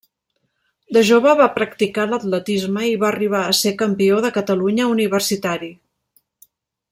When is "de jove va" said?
0.95-1.47